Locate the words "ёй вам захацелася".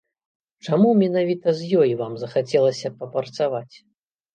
1.85-2.95